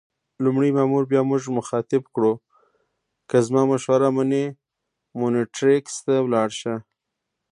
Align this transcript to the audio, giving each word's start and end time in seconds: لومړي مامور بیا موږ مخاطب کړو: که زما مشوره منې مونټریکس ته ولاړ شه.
لومړي 0.43 0.69
مامور 0.77 1.03
بیا 1.11 1.21
موږ 1.31 1.43
مخاطب 1.59 2.03
کړو: 2.13 2.33
که 3.29 3.37
زما 3.47 3.61
مشوره 3.71 4.09
منې 4.17 4.43
مونټریکس 5.19 5.95
ته 6.05 6.13
ولاړ 6.25 6.49
شه. 6.59 6.75